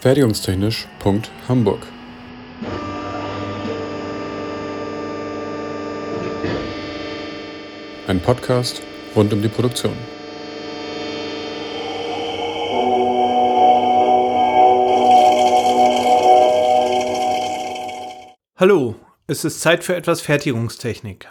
[0.00, 1.80] Fertigungstechnisch.hamburg
[8.06, 8.80] Ein Podcast
[9.14, 9.92] rund um die Produktion.
[18.56, 18.94] Hallo,
[19.26, 21.30] es ist Zeit für etwas Fertigungstechnik.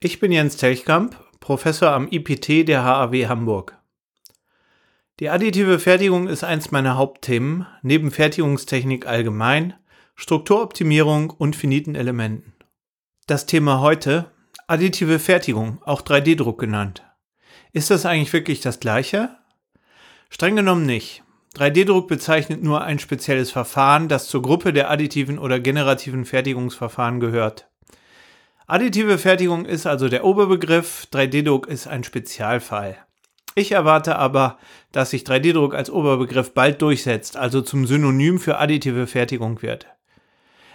[0.00, 3.81] Ich bin Jens Telchkamp, Professor am IPT der HAW Hamburg.
[5.20, 9.74] Die additive Fertigung ist eins meiner Hauptthemen, neben Fertigungstechnik allgemein,
[10.14, 12.54] Strukturoptimierung und finiten Elementen.
[13.26, 14.30] Das Thema heute,
[14.66, 17.04] additive Fertigung, auch 3D-Druck genannt.
[17.72, 19.36] Ist das eigentlich wirklich das gleiche?
[20.30, 21.22] Streng genommen nicht.
[21.56, 27.68] 3D-Druck bezeichnet nur ein spezielles Verfahren, das zur Gruppe der additiven oder generativen Fertigungsverfahren gehört.
[28.66, 32.96] Additive Fertigung ist also der Oberbegriff, 3D-Druck ist ein Spezialfall.
[33.54, 34.58] Ich erwarte aber,
[34.92, 39.86] dass sich 3D-Druck als Oberbegriff bald durchsetzt, also zum Synonym für additive Fertigung wird.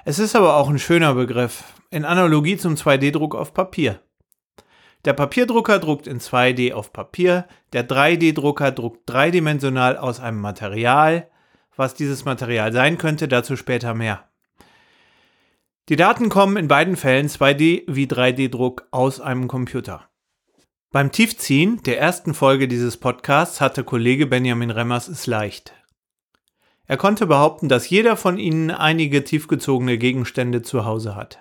[0.05, 3.99] Es ist aber auch ein schöner Begriff, in Analogie zum 2D-Druck auf Papier.
[5.05, 11.29] Der Papierdrucker druckt in 2D auf Papier, der 3D-Drucker druckt dreidimensional aus einem Material.
[11.75, 14.27] Was dieses Material sein könnte, dazu später mehr.
[15.89, 20.06] Die Daten kommen in beiden Fällen 2D wie 3D-Druck aus einem Computer.
[20.89, 25.73] Beim Tiefziehen der ersten Folge dieses Podcasts hatte Kollege Benjamin Remmers es leicht.
[26.85, 31.39] Er konnte behaupten, dass jeder von Ihnen einige tiefgezogene Gegenstände zu Hause hat.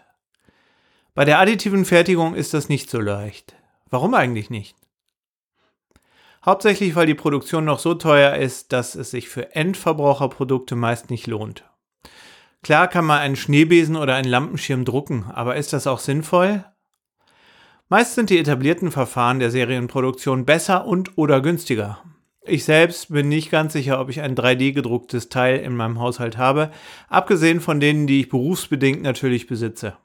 [1.15, 3.55] Bei der additiven Fertigung ist das nicht so leicht.
[3.89, 4.77] Warum eigentlich nicht?
[6.45, 11.29] Hauptsächlich, weil die Produktion noch so teuer ist, dass es sich für Endverbraucherprodukte meist nicht
[11.29, 11.65] lohnt.
[12.65, 16.65] Klar kann man einen Schneebesen oder einen Lampenschirm drucken, aber ist das auch sinnvoll?
[17.89, 22.03] Meist sind die etablierten Verfahren der Serienproduktion besser und oder günstiger.
[22.43, 26.37] Ich selbst bin nicht ganz sicher, ob ich ein 3D gedrucktes Teil in meinem Haushalt
[26.37, 26.73] habe,
[27.09, 29.97] abgesehen von denen, die ich berufsbedingt natürlich besitze.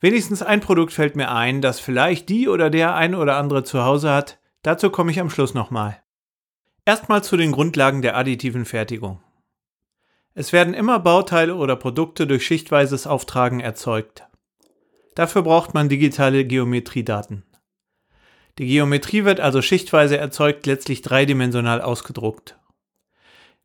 [0.00, 3.84] Wenigstens ein Produkt fällt mir ein, das vielleicht die oder der ein oder andere zu
[3.84, 4.38] Hause hat.
[4.62, 6.02] Dazu komme ich am Schluss nochmal.
[6.86, 9.20] Erstmal zu den Grundlagen der additiven Fertigung.
[10.32, 14.29] Es werden immer Bauteile oder Produkte durch schichtweises Auftragen erzeugt.
[15.14, 17.44] Dafür braucht man digitale Geometriedaten.
[18.58, 22.58] Die Geometrie wird also schichtweise erzeugt, letztlich dreidimensional ausgedruckt.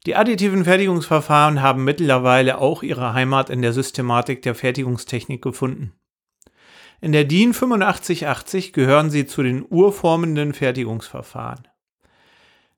[0.05, 5.93] Die additiven Fertigungsverfahren haben mittlerweile auch ihre Heimat in der Systematik der Fertigungstechnik gefunden.
[7.01, 11.67] In der DIN 8580 gehören sie zu den urformenden Fertigungsverfahren.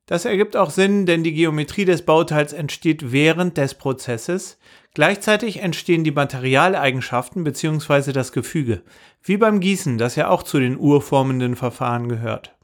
[0.08, 4.58] Das ergibt auch Sinn, denn die Geometrie des Bauteils entsteht während des Prozesses.
[4.94, 8.12] Gleichzeitig entstehen die Materialeigenschaften bzw.
[8.12, 8.82] das Gefüge,
[9.22, 12.56] wie beim Gießen, das ja auch zu den urformenden Verfahren gehört.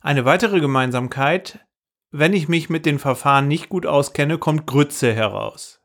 [0.00, 1.58] Eine weitere Gemeinsamkeit,
[2.10, 5.82] wenn ich mich mit den Verfahren nicht gut auskenne, kommt Grütze heraus.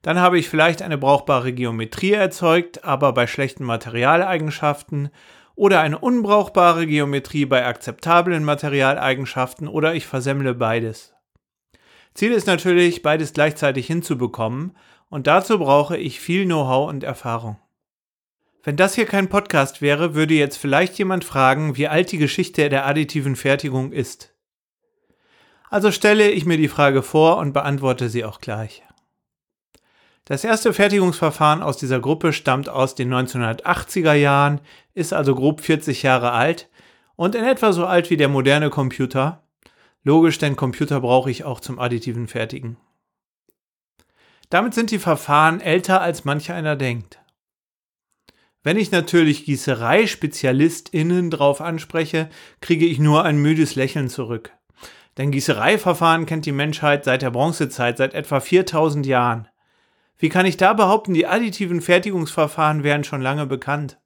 [0.00, 5.10] Dann habe ich vielleicht eine brauchbare Geometrie erzeugt, aber bei schlechten Materialeigenschaften
[5.54, 11.14] oder eine unbrauchbare Geometrie bei akzeptablen Materialeigenschaften oder ich versemmle beides.
[12.14, 14.76] Ziel ist natürlich, beides gleichzeitig hinzubekommen
[15.08, 17.58] und dazu brauche ich viel Know-how und Erfahrung.
[18.64, 22.68] Wenn das hier kein Podcast wäre, würde jetzt vielleicht jemand fragen, wie alt die Geschichte
[22.68, 24.32] der additiven Fertigung ist.
[25.68, 28.82] Also stelle ich mir die Frage vor und beantworte sie auch gleich.
[30.24, 34.60] Das erste Fertigungsverfahren aus dieser Gruppe stammt aus den 1980er Jahren,
[34.94, 36.68] ist also grob 40 Jahre alt
[37.16, 39.42] und in etwa so alt wie der moderne Computer.
[40.04, 42.76] Logisch, denn Computer brauche ich auch zum additiven Fertigen.
[44.48, 47.18] Damit sind die Verfahren älter als manch einer denkt.
[48.62, 52.28] Wenn ich natürlich Gießerei-SpezialistInnen drauf anspreche,
[52.60, 54.52] kriege ich nur ein müdes Lächeln zurück.
[55.18, 59.48] Denn Gießereiverfahren kennt die Menschheit seit der Bronzezeit, seit etwa 4000 Jahren.
[60.22, 63.98] Wie kann ich da behaupten, die additiven Fertigungsverfahren wären schon lange bekannt?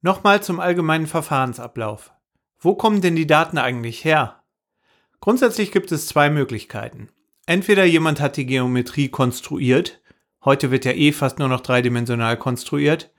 [0.00, 2.12] Nochmal zum allgemeinen Verfahrensablauf.
[2.58, 4.42] Wo kommen denn die Daten eigentlich her?
[5.20, 7.08] Grundsätzlich gibt es zwei Möglichkeiten.
[7.46, 10.02] Entweder jemand hat die Geometrie konstruiert,
[10.44, 13.12] heute wird ja eh fast nur noch dreidimensional konstruiert,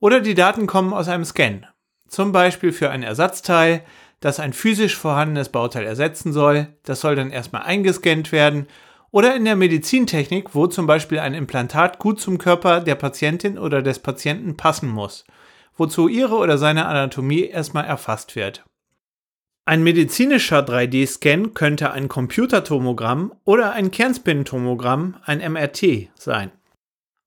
[0.00, 1.64] oder die Daten kommen aus einem Scan,
[2.08, 3.84] zum Beispiel für ein Ersatzteil,
[4.18, 8.66] das ein physisch vorhandenes Bauteil ersetzen soll, das soll dann erstmal eingescannt werden
[9.10, 13.82] oder in der Medizintechnik, wo zum Beispiel ein Implantat gut zum Körper der Patientin oder
[13.82, 15.24] des Patienten passen muss,
[15.76, 18.64] wozu ihre oder seine Anatomie erstmal erfasst wird.
[19.66, 26.50] Ein medizinischer 3D-Scan könnte ein Computertomogramm oder ein Kernspintomogramm, ein MRT, sein.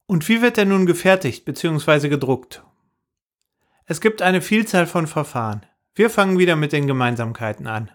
[0.08, 2.10] Und wie wird er nun gefertigt bzw.
[2.10, 2.64] gedruckt?
[3.86, 5.66] Es gibt eine Vielzahl von Verfahren.
[5.96, 7.92] Wir fangen wieder mit den Gemeinsamkeiten an.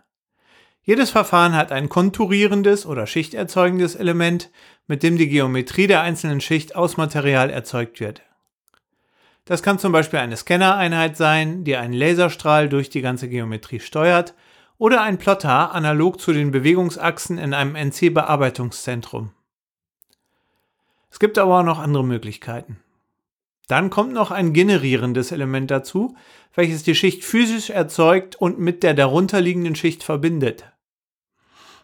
[0.89, 4.49] Jedes Verfahren hat ein konturierendes oder schichterzeugendes Element,
[4.87, 8.23] mit dem die Geometrie der einzelnen Schicht aus Material erzeugt wird.
[9.45, 14.35] Das kann zum Beispiel eine Scannereinheit sein, die einen Laserstrahl durch die ganze Geometrie steuert,
[14.79, 19.33] oder ein Plotter analog zu den Bewegungsachsen in einem NC-Bearbeitungszentrum.
[21.11, 22.79] Es gibt aber auch noch andere Möglichkeiten.
[23.67, 26.17] Dann kommt noch ein generierendes Element dazu,
[26.55, 30.65] welches die Schicht physisch erzeugt und mit der darunterliegenden Schicht verbindet.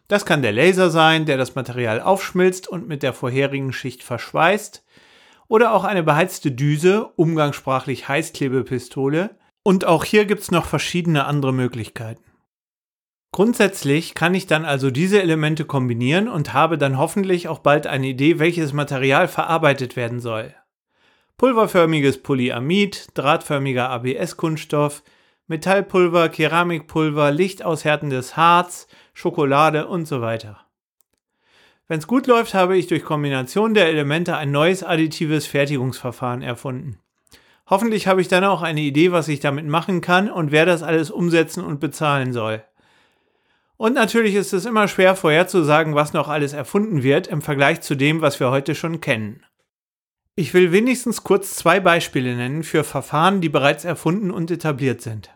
[0.09, 4.85] Das kann der Laser sein, der das Material aufschmilzt und mit der vorherigen Schicht verschweißt,
[5.49, 11.53] oder auch eine beheizte Düse, umgangssprachlich Heißklebepistole, und auch hier gibt es noch verschiedene andere
[11.53, 12.23] Möglichkeiten.
[13.33, 18.07] Grundsätzlich kann ich dann also diese Elemente kombinieren und habe dann hoffentlich auch bald eine
[18.07, 20.55] Idee, welches Material verarbeitet werden soll.
[21.37, 25.03] Pulverförmiges Polyamid, drahtförmiger ABS-Kunststoff,
[25.47, 30.61] Metallpulver, Keramikpulver, lichtaushärtendes Harz, Schokolade und so weiter.
[31.87, 36.99] Wenn es gut läuft, habe ich durch Kombination der Elemente ein neues additives Fertigungsverfahren erfunden.
[37.69, 40.83] Hoffentlich habe ich dann auch eine Idee, was ich damit machen kann und wer das
[40.83, 42.63] alles umsetzen und bezahlen soll.
[43.77, 47.97] Und natürlich ist es immer schwer vorherzusagen, was noch alles erfunden wird im Vergleich zu
[47.97, 49.45] dem, was wir heute schon kennen.
[50.37, 55.31] Ich will wenigstens kurz zwei Beispiele nennen für Verfahren, die bereits erfunden und etabliert sind.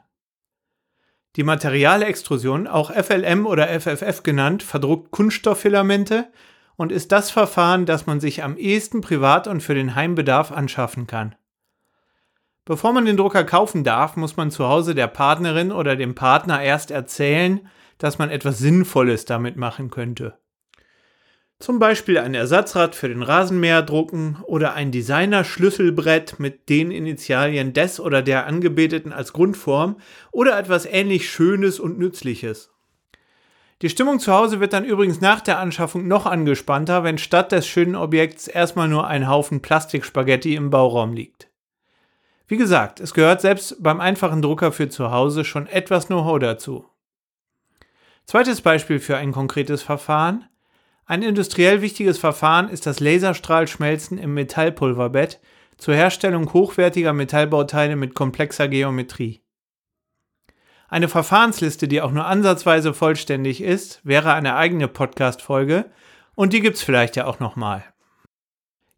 [1.38, 6.26] Die Materialextrusion, auch FLM oder FFF genannt, verdruckt Kunststofffilamente
[6.74, 11.06] und ist das Verfahren, das man sich am ehesten privat und für den Heimbedarf anschaffen
[11.06, 11.36] kann.
[12.64, 16.60] Bevor man den Drucker kaufen darf, muss man zu Hause der Partnerin oder dem Partner
[16.60, 17.68] erst erzählen,
[17.98, 20.36] dass man etwas Sinnvolles damit machen könnte.
[21.60, 27.98] Zum Beispiel ein Ersatzrad für den Rasenmäher drucken oder ein Designer-Schlüsselbrett mit den Initialien des
[27.98, 29.96] oder der Angebeteten als Grundform
[30.30, 32.70] oder etwas ähnlich Schönes und Nützliches.
[33.82, 37.66] Die Stimmung zu Hause wird dann übrigens nach der Anschaffung noch angespannter, wenn statt des
[37.66, 41.48] schönen Objekts erstmal nur ein Haufen Plastikspaghetti im Bauraum liegt.
[42.46, 46.88] Wie gesagt, es gehört selbst beim einfachen Drucker für zu Hause schon etwas Know-how dazu.
[48.26, 50.44] Zweites Beispiel für ein konkretes Verfahren.
[51.08, 55.40] Ein industriell wichtiges Verfahren ist das Laserstrahlschmelzen im Metallpulverbett
[55.78, 59.42] zur Herstellung hochwertiger Metallbauteile mit komplexer Geometrie.
[60.86, 65.90] Eine Verfahrensliste, die auch nur ansatzweise vollständig ist, wäre eine eigene Podcast-Folge
[66.34, 67.84] und die gibt's vielleicht ja auch nochmal.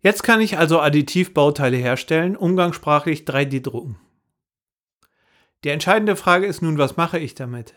[0.01, 4.01] Jetzt kann ich also Additivbauteile herstellen, umgangssprachlich 3D drucken.
[5.63, 7.75] Die entscheidende Frage ist nun, was mache ich damit?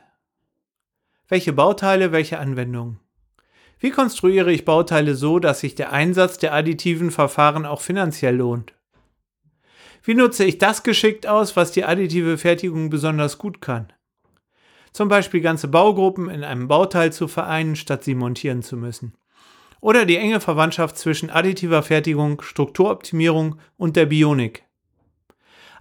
[1.27, 3.02] Welche Bauteile, welche Anwendungen?
[3.83, 8.73] Wie konstruiere ich Bauteile so, dass sich der Einsatz der additiven Verfahren auch finanziell lohnt?
[10.03, 13.91] Wie nutze ich das geschickt aus, was die additive Fertigung besonders gut kann?
[14.93, 19.15] Zum Beispiel ganze Baugruppen in einem Bauteil zu vereinen, statt sie montieren zu müssen.
[19.81, 24.63] Oder die enge Verwandtschaft zwischen additiver Fertigung, Strukturoptimierung und der Bionik.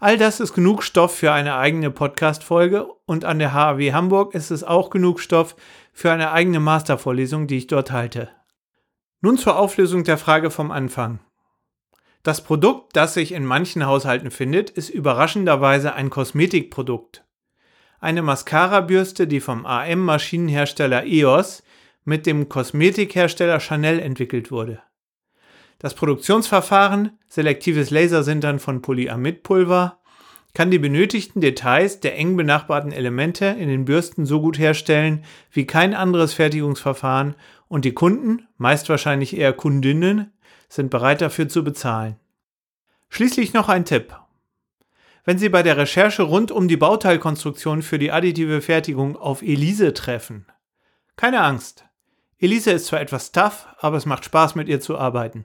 [0.00, 4.50] All das ist genug Stoff für eine eigene Podcast-Folge und an der HAW Hamburg ist
[4.50, 5.54] es auch genug Stoff
[5.92, 8.30] für eine eigene Mastervorlesung, die ich dort halte.
[9.20, 11.20] Nun zur Auflösung der Frage vom Anfang.
[12.22, 17.24] Das Produkt, das sich in manchen Haushalten findet, ist überraschenderweise ein Kosmetikprodukt.
[18.00, 21.62] Eine Mascara-Bürste, die vom AM-Maschinenhersteller EOS
[22.04, 24.82] mit dem Kosmetikhersteller Chanel entwickelt wurde.
[25.78, 30.00] Das Produktionsverfahren, selektives Lasersintern von Polyamidpulver,
[30.54, 35.66] kann die benötigten Details der eng benachbarten Elemente in den Bürsten so gut herstellen wie
[35.66, 37.34] kein anderes Fertigungsverfahren
[37.68, 40.32] und die Kunden, meist wahrscheinlich eher Kundinnen,
[40.68, 42.16] sind bereit dafür zu bezahlen.
[43.08, 44.14] Schließlich noch ein Tipp.
[45.24, 49.94] Wenn Sie bei der Recherche rund um die Bauteilkonstruktion für die additive Fertigung auf Elise
[49.94, 50.46] treffen,
[51.16, 51.84] keine Angst.
[52.38, 55.44] Elise ist zwar etwas tough, aber es macht Spaß mit ihr zu arbeiten.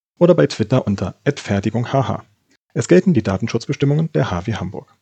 [0.17, 2.23] oder bei Twitter unter @fertigunghh.
[2.73, 4.95] Es gelten die Datenschutzbestimmungen der HW Hamburg